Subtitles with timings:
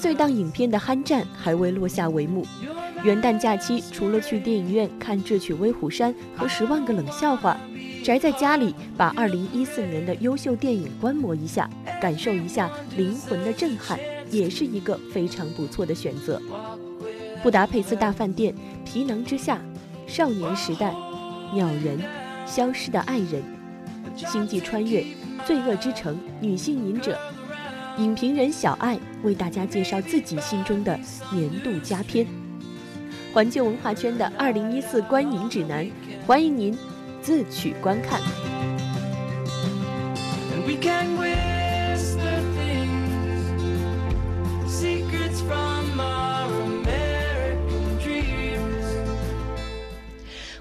[0.00, 2.42] 贺岁档影片的酣战还未落下帷幕，
[3.04, 7.54] 元旦假期除了去电影院看《智取威虎山》和《十万个冷笑话》，
[8.02, 11.68] 宅在家里把2014年的优秀电影观摩一下，
[12.00, 13.98] 感受一下灵魂的震撼，
[14.30, 16.40] 也是一个非常不错的选择。
[17.42, 18.54] 布达佩斯大饭店、
[18.86, 19.60] 皮囊之下、
[20.06, 20.94] 少年时代、
[21.52, 22.00] 鸟人、
[22.46, 23.42] 消失的爱人、
[24.16, 25.04] 星际穿越、
[25.44, 27.18] 罪恶之城、女性隐者。
[27.98, 30.98] 影评人小爱为大家介绍自己心中的
[31.32, 32.26] 年度佳片，
[33.32, 35.88] 环球文化圈的二零一四观影指南，
[36.26, 36.76] 欢迎您
[37.20, 38.20] 自取观看。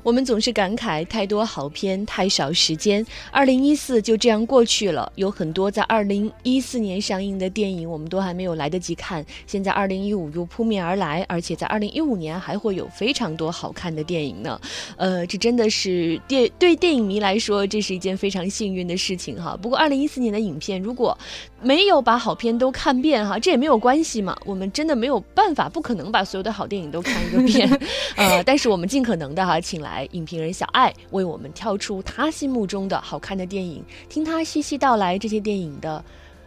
[0.09, 3.05] 我们总是感慨太多好片，太少时间。
[3.29, 9.23] 二零一四就这样过去了，有很多在二零一四年上映的电影，我们都还没有来得及看。
[9.45, 14.59] 现在二零一五又扑面而来，而且在二零一五年还会有非常多好看的电影呢。
[14.97, 19.55] 呃，这真的是电对电影迷来说，这是一件非常幸运的事情哈。
[19.61, 21.15] 不过二零一四年的影片，如果
[21.61, 24.37] 没有把好片都看遍哈，这也没有关系嘛。
[24.45, 27.69] 我们真的没有办法，不可能把所有的好电影都看一个遍。
[28.15, 36.03] 呃，但是我们尽可能的哈，请来影评人小爱为我们挑出他心目中的好看的电影，听他细细道来这些电影的，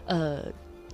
[0.06, 0.38] 呃。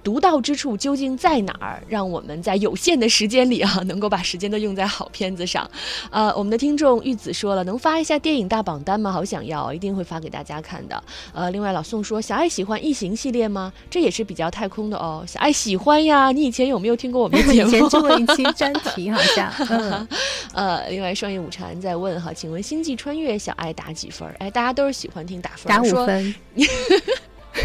[0.09, 1.83] 独到之处究竟在哪儿？
[1.87, 5.71] 让我们在有限的时间里啊，能够把时间都用在好片子上。
[6.11, 9.13] 呃，我们的听众玉子说了，能发一下电影大榜单吗？
[9.13, 11.05] 好想要，一定会发给大家看的。
[11.35, 13.71] 呃，另外老宋说，小爱喜欢异形系列吗？
[13.91, 15.23] 这也是比较太空的哦。
[15.27, 17.69] 小爱喜欢呀，你以前有没有听过我们的节目？
[17.69, 19.53] 以前做过一期专题，好像。
[19.69, 20.09] 嗯
[20.55, 24.27] 呃，另外双叶午蝉在问哈，请问星际穿越小爱打几分？
[24.39, 26.35] 哎，大家都是喜欢听打分，打五分。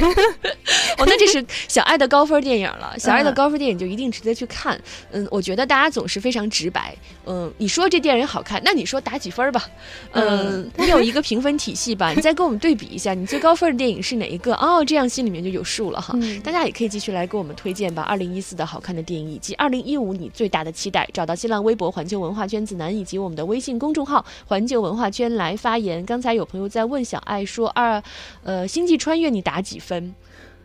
[0.97, 2.93] 哦，那这是小爱的高分电影了。
[2.97, 4.79] 小爱的高分电影就一定值得去看。
[5.11, 6.95] 嗯，我觉得大家总是非常直白。
[7.25, 9.63] 嗯，你说这电影好看，那你说打几分吧？
[10.11, 12.11] 嗯，你有一个评分体系吧？
[12.15, 14.53] 你再跟我们对比一下，你最高分的电影是哪一个？
[14.55, 16.17] 哦，这样心里面就有数了哈。
[16.43, 18.03] 大家也可以继续来给我们推荐吧。
[18.03, 26.05] 二零一四的好看的电影以及二零一五你最大的期待，找到新浪微博环球文化圈子南以及我们的微信公众号环球文化圈来发言。
[26.05, 28.01] 刚才有朋友在问小爱说二，
[28.43, 29.79] 呃，星际穿越你打几？
[29.83, 30.03] 分，《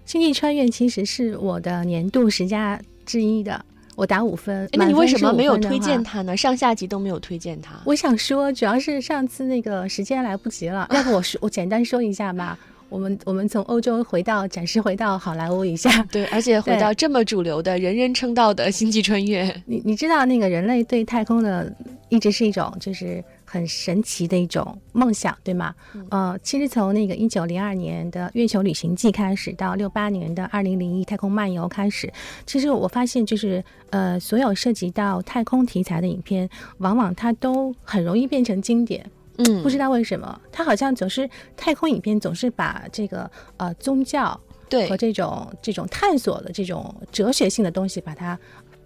[0.07, 3.63] 星际穿越》其实是我的年度十佳之一的，
[3.97, 4.69] 我打五分。
[4.73, 6.37] 那你为什么没有推荐它呢？
[6.37, 7.75] 上下集都没有推荐它。
[7.85, 10.89] 我想说，主要是上次那个时间来不及了。
[10.95, 12.59] 要不我说，我简单说一下吧。
[12.89, 16.03] 我们我们从欧洲回到，暂时回到好莱坞一下。
[16.11, 19.45] 对，而且回到这么主流的人人称道的《星际穿越》。
[19.67, 21.71] 你你知道，那个人类对太空的
[22.09, 23.23] 一直是一种就是。
[23.51, 25.75] 很神奇的一种梦想，对吗？
[26.11, 32.13] 呃，其实从那个一九零二年的《月球旅行记》开始，到六八年的《二零零一太空漫游》开始，
[32.45, 36.47] 其实我发现，就是呃，所有涉及到太空题材的影片，
[36.79, 39.11] 往往它都很容易变成经典。
[39.39, 44.39] 嗯，不知道为什么，它好像总是太空影片总是把这个呃宗教
[44.69, 48.39] 对和这种这种探索的这种哲学性的东西，把它。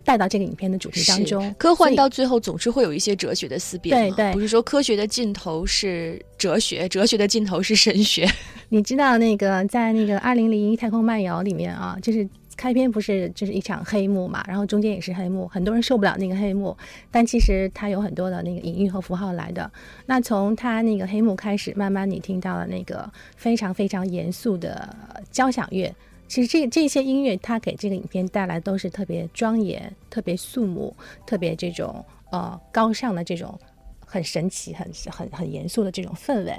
[0.05, 3.97] 带到这个影片的主题当中，科幻到最后总是会有一些哲学的思辨。
[3.97, 8.29] 对对，不是说科学的尽头是哲学，哲学的尽头是神学。
[8.71, 12.27] 你知道那个在那个《二零零一太空漫游》里面啊，就是
[12.57, 16.77] 开篇不是就是一场黑幕嘛，然后中间也是黑幕，很多人受不了那个黑幕，
[17.11, 19.71] 但其实它有很多的那个隐喻和符号来的。
[20.07, 24.97] 那从它那个黑幕开始，慢慢你听到了那个非常非常严肃的
[25.31, 25.95] 交响乐。
[26.33, 33.55] 其实这这些音乐，它给这个影片带来都是特别庄严、特别肃穆、特别这种呃高尚的这种
[34.07, 36.55] 很神奇、很很很严肃的这种氛围。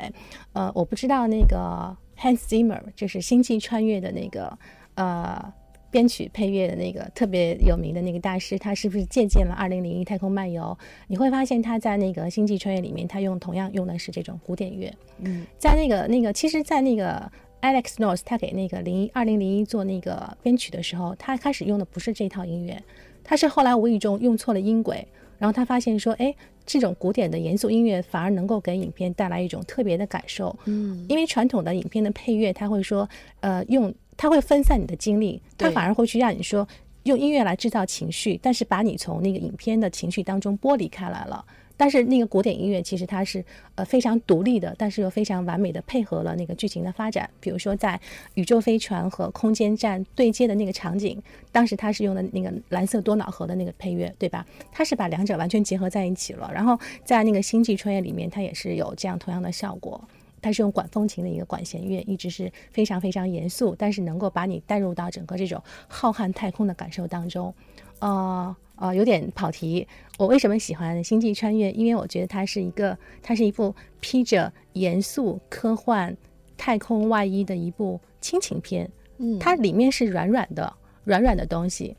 [0.52, 4.56] 呃，我不知道那个 Hans Zimmer 就是《星际穿越》的那个
[4.94, 5.52] 呃
[5.90, 10.78] 编曲配乐的那个特别有名的那个大师，他是不是借鉴了《二零零一太空漫游》？
[11.08, 14.94] 你会发现他在那个《星际穿越》里面，他用同样用的是这种古典乐。
[15.18, 17.32] 嗯，在那个那个，其实，在那个。
[17.64, 22.84] Alex North 他给那个零一二零零一做那个编曲的时候，他开始用的不是这套音乐，
[23.24, 25.08] 他是后来无意中用错了音轨，
[25.40, 30.54] 然后他发现说，哎，这种古典的严肃音乐反而能够给影片带来一种特别的感受。
[30.66, 33.08] 嗯，因为传统的影片的配乐，他会说，
[33.40, 36.68] 呃，用他会分散你的精力，他反而会去让你说
[37.04, 41.46] 用音乐来制造情绪，但是把你从那个影片的情绪当中剥离开来了。
[41.76, 43.44] 但是那个古典音乐其实它是
[43.76, 47.30] 呃非常独立的，但是又非常完美的配合了那个剧情的发展。
[47.40, 48.00] 比如说在
[48.36, 51.22] 宇宙飞船和空间站对接的那个场景，
[51.52, 54.46] 当时他是用的那个蓝色多瑙河的那个配乐，对吧？
[54.72, 56.50] 它是把两者完全结合在一起了。
[56.54, 60.00] 然后在那个星际穿越里面，它也是有这样同样的效果。
[60.42, 67.54] 它是用管风琴的一个管弦乐，一直是非常非常严肃，但是能够把你带入到整个这种浩瀚太空的感受当中。
[68.00, 69.88] 呃呃，有点跑题。
[70.18, 71.72] 我为什么喜欢《星际穿越》？
[71.74, 76.16] 因为我觉得它是一个，它是一部披着严肃科幻
[76.58, 78.90] 太空外衣的一部亲情片。
[79.18, 80.74] 嗯，它里面是软软的、
[81.04, 81.96] 软软的东西。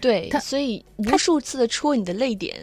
[0.00, 2.56] 对，它所以无数次的戳你的泪点。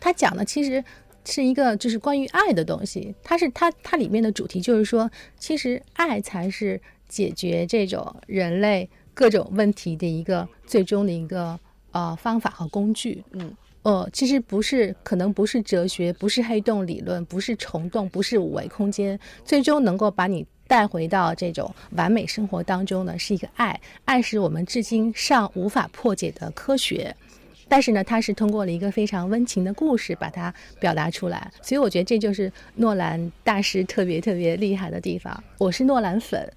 [0.00, 0.82] 它讲的其实
[1.24, 11.58] 是一个就是关于爱的东西，它是它它里面的主题就是说，其实爱才是解决这种人类各种问题的一个最终的一个
[11.98, 13.24] 呃方法和工具。
[13.32, 13.52] 嗯，
[13.82, 23.80] 呃，其实不是，可能不是哲学，不是黑洞理论，不是虫洞，不是五维空间，最终能够把你带回到这种完美生活当中呢，是一个爱。
[24.04, 27.14] 爱是我们至今尚无法破解的科学。
[27.68, 35.42] 但是呢，他是通过了一个非常温情的故事把它表达出来，所以我觉得这就是诺兰大师特别特别厉害的地方。
[35.58, 36.50] 我是诺兰粉，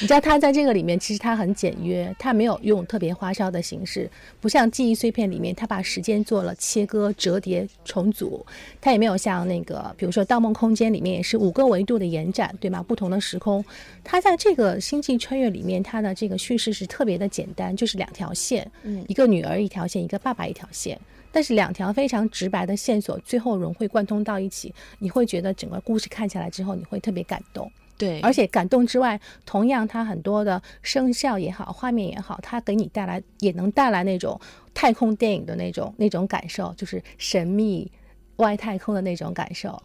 [0.00, 4.08] 你知道他在这个里面其实他很简约，他没有用特别花哨的形式，
[4.40, 8.44] 不像记忆碎片里面他把时间做了切割、折叠、重组，
[8.80, 12.82] 他也没有像那个比如说《盗梦空间》里面也是五个维度的延展，对吗？
[12.82, 13.64] 不同的时空，
[14.04, 20.98] 他在这个星际穿越里面，他的这个叙事是特别的简单，就是两条线，嗯一个女儿一条线，一个爸爸一条线。
[21.32, 27.70] 但是两条非常直白的线索，最后融会贯通到一起，你会觉得整个故事看下来之后，你会特别感动。
[27.98, 34.38] 对，而且感动之外，同样它很多的声效也好，画面也好，它给你带来也能带来那种
[34.72, 37.90] 太空电影的那种那种感受，就是神秘
[38.36, 39.82] 外太空的那种感受。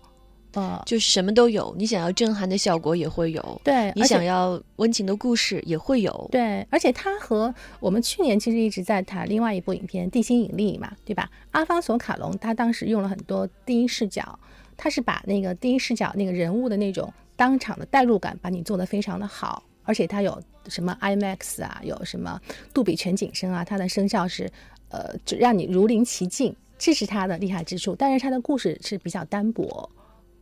[0.54, 6.30] 呃，就是什么都有，你想要震撼的效果也会有，对，你想要温情的故事也会有。
[6.30, 11.30] 对，而且它和我们去年其实一直在谈另外一部影片《地心引力》嘛，对吧？
[11.52, 14.38] 阿方索卡隆他当时用了很多第一视角，
[14.76, 20.38] 他是把那个第一视角那个人物的那种当场的代入感，把你做得非常的好，而且它有
[20.68, 22.38] 什么 IMAX 啊，有什么
[22.74, 24.52] 杜比全景声啊，它的声效是
[24.90, 27.96] 呃，就让你如临其境，这是它的厉害之处。
[27.98, 29.90] 但是它的故事是比较单薄。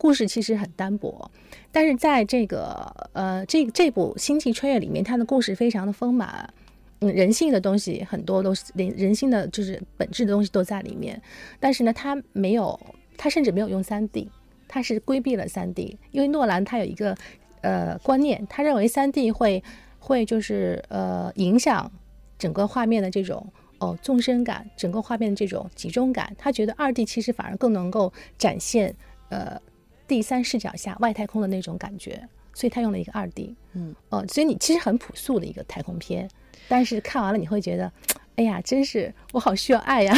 [0.00, 1.30] 故事其实很单薄，
[1.70, 6.48] 但是在这个呃这这部《星际穿越》里面，它的故事非常的丰满，
[7.00, 11.20] 嗯，人性的东西很多都是人人性的就是本质的东西都在里面，
[11.60, 12.80] 但是呢，它没有，
[13.18, 14.30] 它甚至没有用三 D，
[14.66, 17.14] 它是规避了三 D，因为诺兰他有一个
[17.60, 19.62] 呃观念，他认为三 D 会
[19.98, 21.92] 会就是呃影响
[22.38, 23.52] 整个画面的这种。
[23.82, 28.94] 哦，纵深感，整个画面的这种集中感，他觉得二 D 其实反而更能够展现，
[29.30, 29.58] 呃，
[30.10, 32.20] 第三视角下外太空的那种感觉，
[32.52, 36.28] 所以他用了一个二 D，嗯，呃，所以你其实很朴素的一个太空片，
[36.66, 37.92] 但是看完了你会觉得，
[38.34, 40.12] 哎呀，真是我好需要爱呀，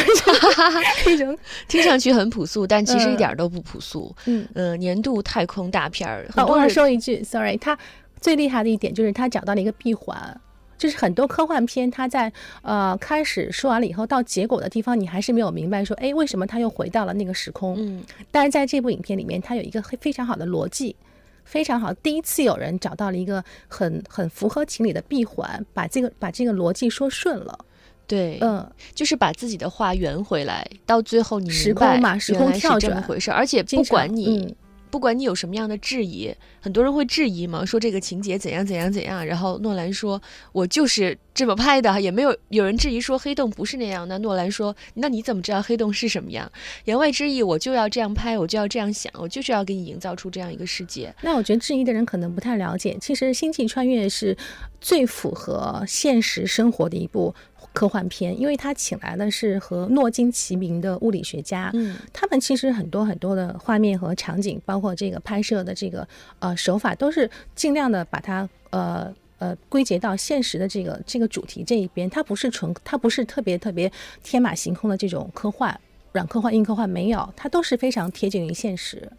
[1.05, 1.37] 那种，
[1.69, 4.17] 听上去很朴素，但其实一嗯点儿都不朴素。
[4.25, 7.79] 嗯，呃，年度太空大片儿，很好，我想多人说一句，sorry，他
[8.19, 10.41] 最厉害的一点就是他找到了一个闭环。
[10.79, 12.33] 就是很多科幻片，它在
[12.63, 17.77] 呃开始说完了以后，到结果的地方，你还是没有明白说，哎，为什么他又回到了那个时空？
[17.79, 20.97] 嗯，但是在这部影片里面，它有一个非非常好的逻辑，
[21.45, 21.93] 非常好。
[21.95, 27.59] 第一次有人找到了一个很很符合情理的闭环，把这个把这个逻辑说顺了。
[28.07, 34.57] 对，嗯，就是把自己的话圆回来，到最后你时明白空嘛时空原来是跳转这么回事儿，而且不管你、嗯
[34.93, 36.31] 不管你有什么样的质疑，
[36.61, 40.21] 很多人会质疑嘛，说这个情节怎样怎样怎样，然后诺兰说，
[40.53, 44.19] 我就是这么拍的，也没有有人质疑说黑洞不是那样那。
[44.19, 46.53] 诺兰说，那你怎么知道黑洞是什么样？
[46.85, 51.13] 言外之意，我就要这样拍，我就要这样想，我就是要给你营造出这样一个世界。
[51.23, 54.37] 那我觉得质疑的人可能不太了解，其实《星际穿越》是
[54.79, 57.35] 最符合现实生活的一部
[57.73, 66.07] 科幻片，因为他请来的是和诺金齐名的物理学家，嗯，他们其实很多很多的画面和场景，包括这个拍摄的这个
[66.39, 72.09] 呃手法，都是尽量的把它呃呃归结到现实的这个这个主题这一边。
[72.09, 73.91] 它不是纯，它不是特别特别
[74.23, 75.75] 天马行空的这种科幻，
[76.13, 79.11] 软科幻、硬科幻没有，它都是非常贴近于现实。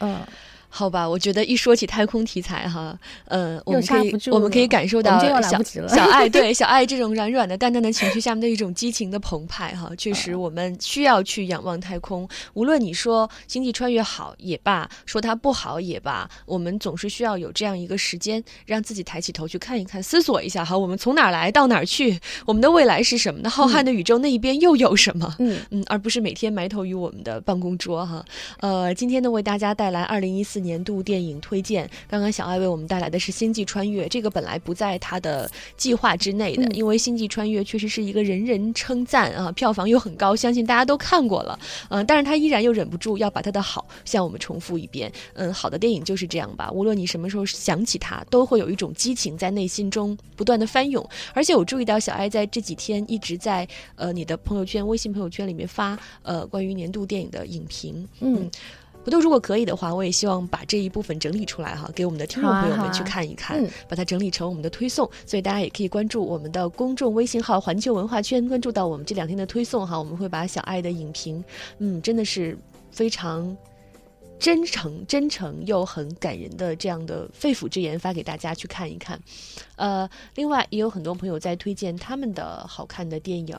[0.00, 0.20] 嗯，
[0.68, 12.28] 好吧，我觉得一说起太空题材哈，呃，我们可以我们可以感受到小 小爱对 小爱这种软软的、淡淡的情绪下面的一种激情的澎湃哈，确实嗯我们需要去仰望太空。
[12.54, 23.48] 无论你说《星际穿越》好也罢，说它不好也罢，我们总是需要有这样一个时间，让自己抬起头去看一看，思索一下哈，我们从哪儿来到哪儿去，我们的未来是什么呢？
[23.48, 25.34] 浩瀚的宇宙那一边又有什么？
[25.38, 28.24] 嗯，嗯，而不是每天埋头于我们的办公桌哈。
[28.60, 31.88] 呃，今天呢，为大家带来二零一四四年度电影推荐。
[32.08, 41.56] 刚刚小爱为我们带来的是《星际穿越》，这个本来不在他的计划之内的，因为《星际穿越》确实是一个人人称赞啊，票房又很高，相信大家都看过了。
[41.90, 45.12] 嗯，但是他依然又忍不住要把他的好向我们重复一遍。
[45.34, 51.08] 嗯，好的电影就是这样吧，无论你什么时候想起它，都会有一种激情在内心中不断的翻涌。
[51.34, 58.08] 而且我注意到小爱在这几天一直在呃你的朋友圈、微信朋友圈里面发呃关于年度电影的影评。
[58.18, 58.50] 嗯，
[59.04, 65.08] 不过如果可以的话，我也希望把这一部分整理出来哈，给我们的听众朋友们去看一看，把它整理成我们的推送。
[65.24, 71.42] 所以大家也可以关注我们的公众微信号“环球文化圈”，关注到我们这两天的推送哈，我们会把小爱的影评，
[71.78, 72.58] 嗯，真的是
[72.90, 73.56] 非常。
[74.38, 79.18] 真诚、真诚又很感人的这样的肺腑之言发给大家去看一看，
[79.76, 83.56] 呃，另外也有很多朋友在推荐他们的好看的电影，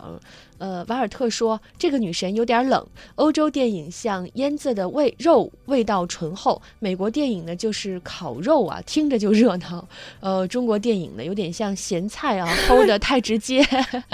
[0.58, 9.88] 呃，瓦尔特说这个女神有点冷，欧洲电影像腌制的味肉味道醇厚，美国电影呢就是烤肉啊，听着就热闹，
[10.22, 13.62] 呃，中国电影呢有点像咸菜啊， 齁的太直接，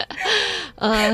[0.75, 1.13] 呃，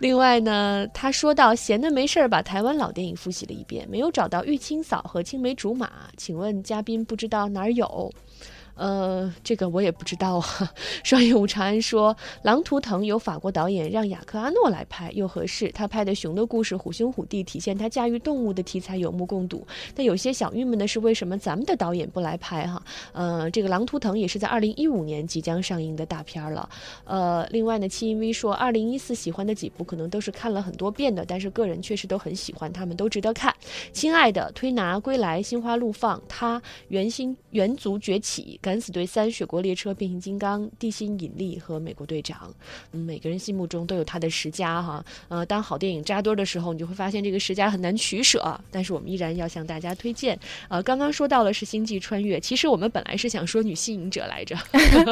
[0.00, 3.86] 另外呢，他说到闲的没事儿把台湾老电影复习了一遍。
[3.88, 8.10] 没有找到玉清嫂和青梅竹马，请问嘉宾不知道哪儿有？
[8.80, 10.72] 呃，这个我也不知道啊。
[11.04, 15.70] 双影武长安说，《狼图腾》由法国导演让雅克阿诺来拍，又合适。
[15.72, 19.66] 他拍的熊的故事虎兄虎弟，体现他驾驭动物的题材有目共睹。
[19.94, 22.82] 但有些小郁闷的是，为什么咱们的导演不来拍哈？
[23.12, 26.66] 呃，这个《狼图腾》也是在二零一五年即将上映的大片了。
[27.04, 33.54] 呃，另外呢，七音 V 说，二零一四喜欢的几部可能都是看了很多遍的，但是个人确实都很喜欢，他们都值得看。
[33.92, 38.58] 亲爱的，推拿归来，心花怒放，他原心原族崛起。
[38.70, 42.54] 敢死队三、雪国列车、变形金刚、地心引力和美国队长，
[42.92, 45.04] 嗯，每个人心目中都有他的十佳哈。
[45.26, 48.58] 呃，当好电影扎堆的时候，你就会发现这个十佳很难取舍。
[48.70, 50.38] 但是我们依然要向大家推荐。
[50.68, 54.56] 呃，刚刚说到了是星际穿越，其实我们本来是想说女性隐者来着。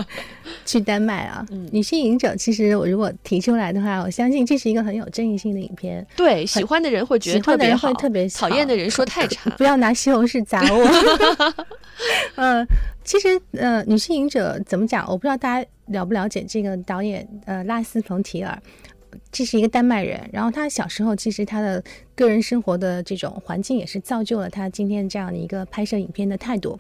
[0.64, 6.06] 去丹麦啊，女性隐者，其实我如果提出来的话，我相信这是一个很有争议性的影片。
[6.16, 9.50] 对，喜欢的人会觉得特别好，特别讨厌的人说太差。
[9.58, 11.64] 不要拿西红柿砸我。
[12.36, 12.64] 嗯。
[13.08, 15.02] 其实，呃，女性隐者怎么讲？
[15.08, 18.62] 我不知道大家了不了解这个导演，呃，拉斯冯提尔，
[19.32, 20.28] 这是一个丹麦人。
[20.30, 21.82] 然后他小时候，其实他的
[22.14, 26.78] 个人生活的这种环境也是造就了他今天这样的一个拍摄影片的态度。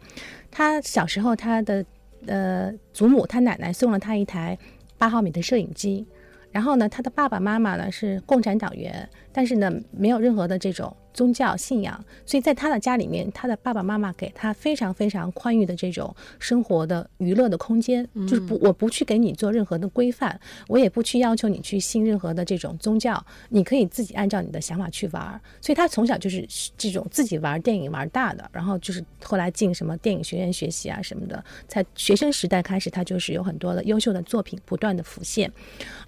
[0.50, 1.82] 他小时候，他的
[2.26, 4.58] 呃祖母、他奶奶送了他一台
[4.98, 6.06] 八毫米的摄影机。
[6.52, 10.94] 然后呢，他的爸爸妈妈呢是共产党员，但是呢，没有任何的这种。
[11.12, 20.38] 宗教信仰，所以在他的家里面，他的爸爸妈妈给他非常非常宽裕的这种生活的娱乐的空间，就是不，我不去给你做任何的规范，
[20.68, 25.40] 我也不去要求你去信任何的这种宗教，你可以自己按照你的想法去玩。
[25.60, 26.46] 所以他从小就是
[26.76, 35.50] 这种自己玩电影玩大的，然后就是后来进什么电影学院学习啊什么的，在学生时代开始，他就是有很多的优秀的作品不断的浮现。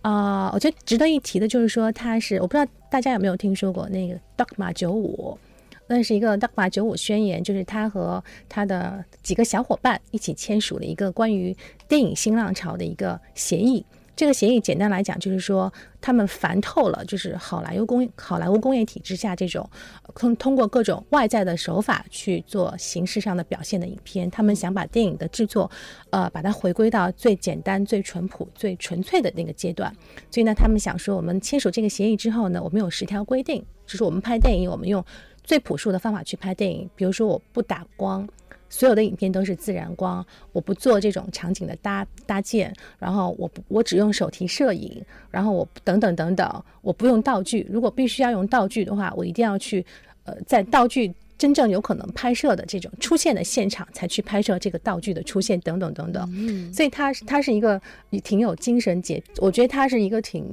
[0.02, 2.70] 啊，我觉得值得一提的就是说，他是我不知道。
[2.90, 5.38] 大家有没有听说过那个 Dogma 九五？
[5.86, 11.56] 那是一个 Dogma 九五宣言，就是他和他的几个小伙伴一起签署了一个关于
[11.88, 13.84] 电影新浪潮的一个协议。
[14.16, 19.68] 这个协议简单来讲，就是说他们烦透了，就是好莱坞工好莱坞工业体制下这种
[20.14, 24.30] 通通过各种外在的手法去做形式上的表现的影片。
[24.30, 25.70] 他们想把电影的制作，
[26.10, 29.90] 呃，把它回归到最简单、最淳朴、最纯粹的那个阶段。
[30.30, 35.02] 所以呢，他们想说，我们签署这个协议之后呢，我们有十条规定，就是我们拍电影，我们用
[35.42, 36.88] 最朴素的方法去拍电影。
[36.94, 38.28] 比如说，我不打光。
[38.70, 47.66] 所有的影片都是自然光，我不做这种场景的搭搭建，然后我不我只用手提摄影，然后我等等等等，我不用道具。
[47.68, 49.84] 如果必须要用道具的话，我一定要去，
[50.24, 56.26] 呃，在道具真正有可能拍摄的这种出现的现场才去拍摄这个道具的出现等等等等。
[56.32, 57.80] 嗯，所以它它是一个
[58.22, 60.46] 挺有精神洁，我觉得它是一个挺。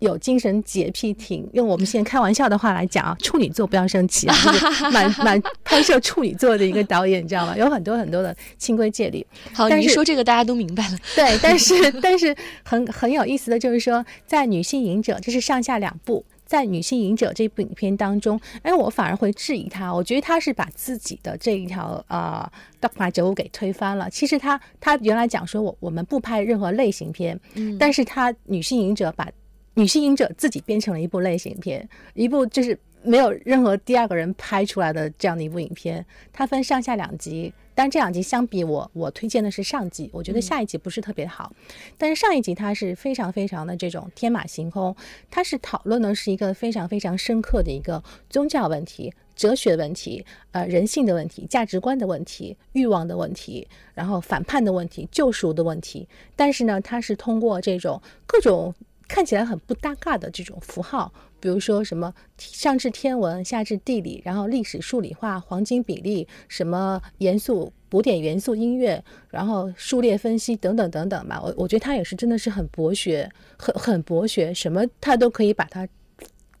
[0.00, 4.36] 有精神洁癖，挺用我们现在开玩笑的话来讲啊，处女座不要生气啊，
[4.92, 7.56] 蛮蛮拍摄处女座的一个导演，你知道吗？
[7.56, 9.24] 有很多很多的清规戒律。
[9.52, 10.98] 好，你说这个大家都明白了。
[11.16, 22.50] 对，但是但是很很有意思的就是说，在《女性隐者》这是上下两部，在《女性隐者》这部影片当中，哎，我反而会质疑他，我觉得他是把自己的这一条啊
[22.86, 24.10] 《Dogma 九五》给推翻了。
[24.10, 29.28] 其实他他原来讲说我我们不拍任何类型片，嗯，但是他《女性隐者》把
[29.74, 36.04] 女性影者自己编成了一部类型片，一部就是没有任何第二个人拍出来的这样的一部影片。
[36.32, 41.52] 它分上下两集，但这两集相比我，我推荐的是上集，我觉得下一集不是特别好。
[41.98, 44.94] 但是上一集它是非常非常的这种天马行空，
[45.30, 49.12] 它是讨论的是一个非常非常深刻的一个宗教问题。
[49.34, 56.06] 哲学问题，呃，人性的问题，价值观的问题，欲望的问题，然后反叛的问题，救赎的问题。
[56.36, 58.72] 但是呢，它是通过这种各种
[59.08, 71.40] 看起来很不搭嘎的这种符号，比如说什么上至天文，下至地理，然后历史、数理化、黄金比例，什么严肃古典元素音乐，然后数列分析等等等等吧。
[71.42, 75.88] 我我觉得他也是真的是很博学，很很博学，什么他都可以把它。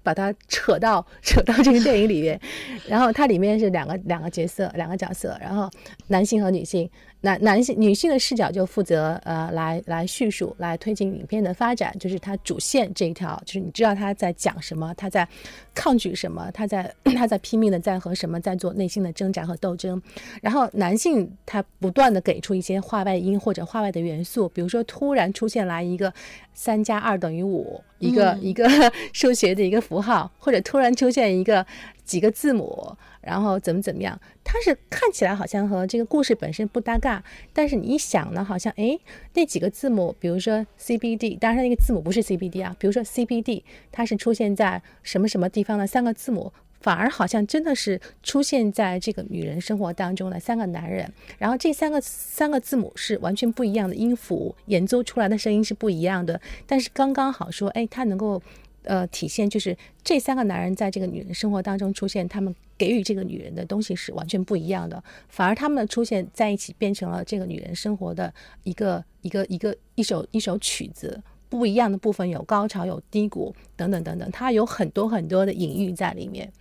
[0.04, 2.38] 把它扯到 扯到这个电影里面，
[2.86, 5.66] 然后它里面是两个两个角色，两个角色，然后
[6.08, 6.86] 男性和女性。
[7.24, 15.26] 男男性女性的视角就负责呃来来叙述来推进影片的发展，就是它主线这一条，就是你知道他在讲什么，他在
[15.74, 20.00] 抗拒什么，他在 他在拼命的在和什么在做内心的挣扎和斗争。
[20.42, 26.12] 然后男性他不断的给出一些话外音或者话外的元素，比如说突然出现来一个
[26.52, 28.68] 三加二等于五，一个一个
[29.14, 31.64] 数学的一个符号，或者突然出现一个
[32.04, 32.96] 几个字母。
[33.20, 34.20] 然后怎么怎么样？
[34.44, 38.98] 它是看起来好像和这个故事本身不搭嘎，但是你一想呢，好像哎，
[39.32, 58.42] 那几个字母，比如说 C B D，当然那个字母不是 C B D 啊，比如说 C B D，它是出现在什么什么地方的三个字母，反而好像真的是出现在这个女人生活当中的三个男人，然后这三个三个字母是完全不一样的音符，演奏出来的声音是不一样的，但是刚刚好说，哎，它能够。
[58.84, 76.52] 呃，体现就是这三个男人在这个女人生活当中出现，他们给予这个女人的东西是完全不一样的，反而他们的出现在一起变成了这个女人生活的一个一个一个一首一首曲子，不一样的部分有高潮有低谷等等等等，它有很多很多的隐喻在里面，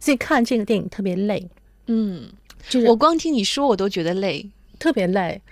[0.00, 1.46] 所以看这个电影特别累，
[1.86, 2.28] 嗯，
[2.68, 5.42] 就是我光听你说我都觉得累，特别累，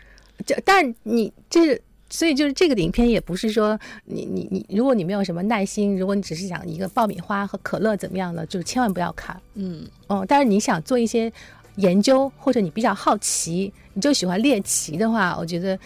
[0.46, 1.82] 这但你这是。
[2.14, 9.36] 所以就是这个影片也不是说你你你，如果你没有什么耐心，如果你只是想一个爆米花和可乐怎么样的，就是千万不要看。
[9.54, 11.30] 嗯哦，但是你想做一些
[11.74, 15.76] 研究，或者你比较好奇，你就喜欢猎奇的话，我觉得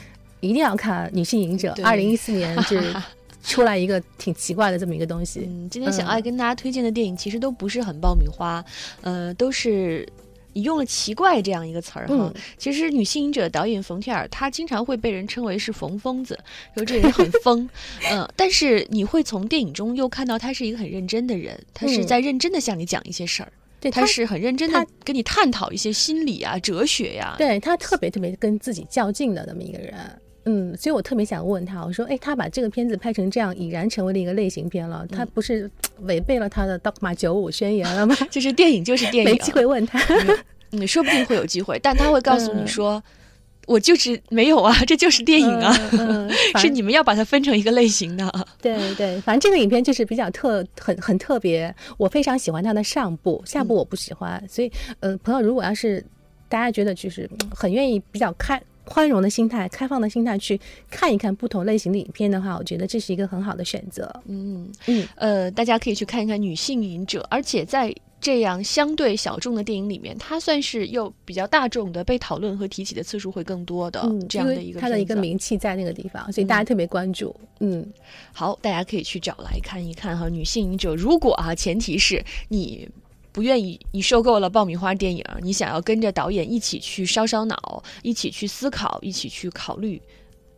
[0.41, 1.73] 一定要看《女性隐者》。
[1.83, 2.95] 二零一四年就是
[3.43, 5.49] 出来一个挺奇怪的这么一个东西。
[5.49, 8.63] 嗯，今天小爱跟大家推荐的电影其实都不是很爆米花，
[9.01, 10.07] 呃，都是。
[10.59, 16.37] 你用了“奇怪”这样一个词儿哈，其实《女性者》导演冯提尔她经常会被人称为是冯疯子，
[16.75, 17.69] 说这人很疯，
[18.11, 29.95] 嗯， 但是你会从电影中又看到他是一个很认真的人，他是在认真的向你讲一些事儿，对，他是很认真的跟你探讨一些心理啊、哲学呀，对他特别特别跟自己较劲的那么一个人。
[30.51, 38.17] 嗯，所以我特别想问他，我说，哎，他把这个片子拍成这样，已然成为了一个类型片了，他不是违背了他的《dogma 九五宣言》了吗？
[38.31, 40.01] 就是电影就是电影， 没机会问他，
[40.71, 43.03] 你说不定会有机会，但他会告诉你说，
[43.67, 45.71] 我就是没有啊，这就是电影啊，
[46.57, 48.33] 是你们要把它分成一个类型的。
[48.63, 56.03] 对对，反正这个影片就是比较特，很很特别，我非常喜欢它的上部，下部我不喜欢，所以，呃，朋友如果要是
[56.49, 58.59] 大家觉得就是很愿意比较开。
[58.89, 60.59] 宽容的心态、开放的心态去
[60.91, 64.11] 看一看不同类型的影片的话，我觉得这是一个很好的选择。
[64.27, 77.35] 嗯嗯，呃，大家可以去看一看《女性隐者》，而且在这样相对小众的电影里面，它算是又比较大众的，被讨论和提起的次数会更多的这样的一个它的一个名气在那个地方，所以大家特别关注。
[77.61, 77.87] 嗯，
[78.33, 80.95] 好，大家可以去找来看一看哈，《女性影者》。
[80.97, 82.89] 如果啊，前提是你。
[83.39, 90.03] 不愿意，你受够了爆米花电影，你想要跟着导演一起去烧烧脑，一起去思考，一起去考虑，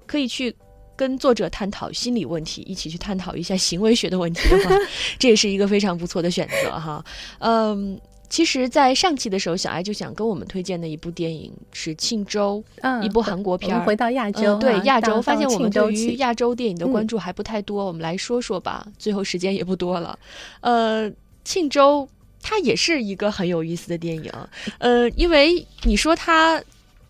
[0.07, 0.57] 可以去
[0.97, 4.75] 跟作者探讨心理问题，一起去探讨一下行为学的问题的话，
[5.21, 7.05] 这也是一个非常不错的选择哈。
[7.41, 12.65] 嗯，其实，在上期的时候，小艾就想跟我们推荐的一部电影是《庆州》，
[13.03, 13.79] 一部韩国片。
[13.85, 18.87] 回到亚洲，对亚洲，发现我们对于亚洲电影的关注还不太多，我们来说说吧。
[18.99, 20.19] 最后时间也不多了，
[20.63, 21.11] 呃，
[21.45, 22.09] 《庆州》。
[22.43, 24.33] 它也是一个很有意思的电影，
[24.79, 26.63] 呃，因为你说它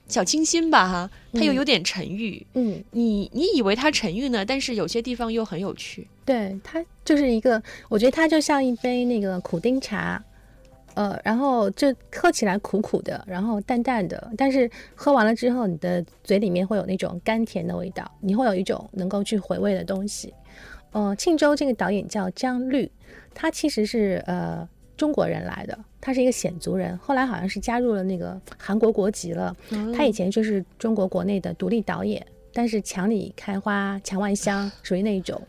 [0.08, 6.06] 小清新吧，哈，它又有点沉郁，嗯，你你以为它沉郁呢，但是有些地方又很有趣。
[6.24, 10.22] 对，它就是一个，我觉得它就像一杯那个苦丁茶，
[10.94, 20.34] 呃，然后就喝起来苦苦的，然后淡淡的，但是喝完了之后，你的嘴里面会有那种甘甜的味道，你会有一种能够去回味的东西。
[20.90, 22.90] 呃，庆州这个导演叫张律，
[23.32, 24.68] 他其实是呃。
[25.00, 29.56] 中国人来的，他是一个鲜族人，后来好像是加入了那个韩国国籍了。
[29.96, 35.40] 他以前就是中国国内的独立导演，但是墙里开花墙外香， 属于那一种。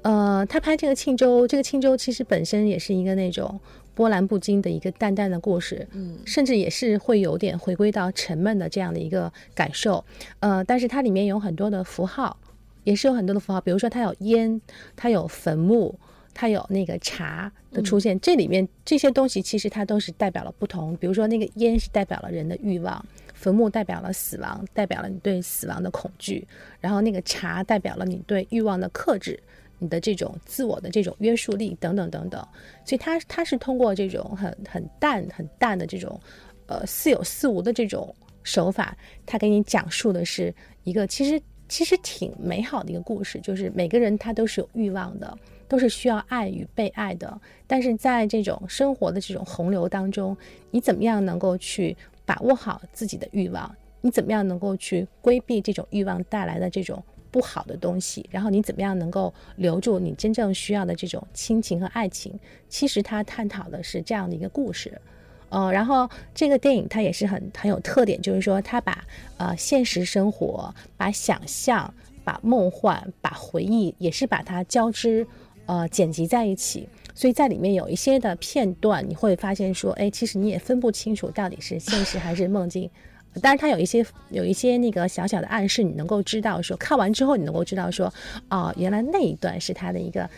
[0.00, 3.60] 呃，他拍这个庆州，这个庆州其实本身也是一个那种
[3.94, 10.02] 波澜不惊的一个淡淡的故事，嗯，甚至也是会有点回归到沉闷的这样的一个感受。
[10.40, 12.38] 呃，但是它里面有很多的符号，
[12.84, 14.58] 也是有很多的符号，比如说它有烟，
[14.96, 15.98] 它有坟墓。
[16.36, 20.94] 它有那个茶的出现，这里面这些东西其实它都是代表了不同。
[20.98, 26.46] 比如说那个烟是代表了人的欲望，坟墓代表了死亡，代表了你对死亡的恐惧，
[26.78, 29.40] 然后那个茶代表了你对欲望的克制，
[29.78, 32.46] 你的这种自我的这种约束力等等等等。
[32.84, 36.20] 所以它它是通过这种很很淡很淡的这种
[36.66, 38.94] 呃似有似无的这种手法，
[39.24, 41.40] 它给你讲述的是一个其实。
[41.68, 45.36] 其实挺美好的一个故事，就是每个人他都是有欲望的，
[45.68, 47.40] 都是需要爱与被爱的。
[47.66, 50.36] 但是在这种生活的这种洪流当中，
[50.70, 53.74] 你怎么样能够去把握好自己的欲望？
[54.02, 58.24] 你怎么样能够去规避这种欲望带来的这种不好的东西？
[58.30, 62.38] 然后你怎么样能够留住你真正需要的这种亲情和爱情？
[62.68, 65.00] 其实他探讨的是这样的一个故事。
[65.48, 69.04] 呃，然后这个电影它也是很很有特点，就是说它把
[69.38, 71.92] 呃现实生活、把想象、
[72.24, 75.26] 把梦幻、把回忆，也是把它交织
[75.66, 76.88] 呃剪辑在一起。
[77.14, 82.90] 所以在里面有一些的片段，你会发现说，哎，其实你也分不清楚到底是现实还是梦境。
[83.42, 88.12] 当然，它有一些有一些那个小小的暗示，你能够知道说，看完之后你能够知道说，
[88.48, 90.28] 哦，原来那一段是他的一个。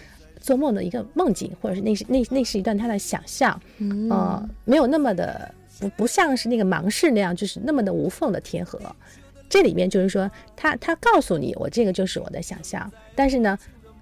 [0.40, 3.60] 做梦的一个梦境，或者是那是那那是一段他的想象，
[4.08, 8.78] 呃，没有那么的不不像是那个盲视那样，就是那么的无缝的贴合。
[9.48, 13.58] 这里面就是说，他他告诉你，我这个就是我的想象，但是呢，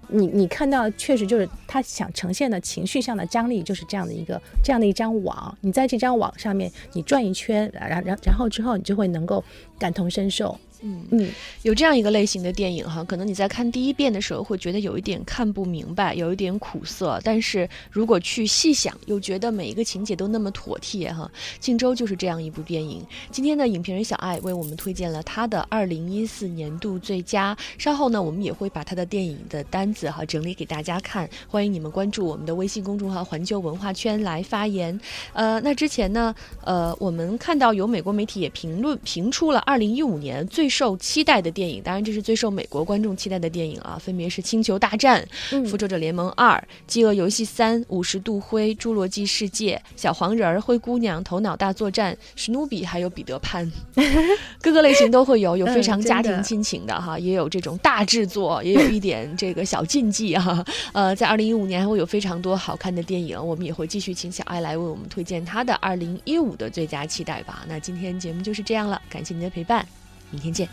[0.09, 9.43] 你你看到确实就是他想呈现的情绪上的张力，就是这样的一个这样的一张网，你在这张网上面你转一圈，然然然后之后你就会能够
[9.77, 10.57] 感同身受。
[10.81, 11.29] 嗯嗯，
[11.63, 21.29] 有这样一个类型的电影哈，可能你在看第一遍的时候会觉得有一点看不明白，有一点苦涩，但是如果去细想，又觉得每一个情节都那么妥帖哈。
[21.59, 23.03] 靖州就是这样一部电影。
[23.31, 27.57] 今天的影评人小爱为我们推荐了他的二零一四年度最佳。
[27.79, 34.99] 稍后呢，我们也会把他的电影的单子哈整理给大家看，欢迎你们关注我们的微信公众号“环球文化圈”来发言。
[35.33, 40.66] 呃，那之前呢，呃，我们看到有美国媒体也评论评出了二零一五年最。
[40.67, 45.25] 最受期待的电影，当然这是最受美国观众期待的电影啊，分别是《星球大战》、
[45.65, 53.65] 《复仇者联盟二》、《饥饿游戏三》、《五十度灰》、《侏罗纪世界》、《小黄人儿》、《灰姑娘》、《头脑大作战》、《史努比》还有《彼得潘》，
[54.61, 60.61] 各个类型都会有，有非常家庭亲情的哈，也有这种大制作，也有一点这个小禁忌哈。
[60.91, 67.63] 呃，在二零一五年还会有非常多好看的电影，我们也会继续请小爱来为我们推荐他的二零一五的最佳期待吧。
[67.69, 69.87] 那今天节目就是这样了，感谢您的陪伴。
[70.29, 70.67] 明天见。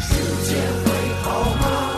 [0.00, 0.14] 世
[0.48, 1.89] 界会好吗。